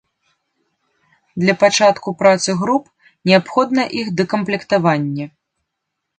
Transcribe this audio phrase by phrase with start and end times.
[1.43, 2.83] Для пачатку працы груп
[3.31, 5.25] неабходна іх дакамплектаванне.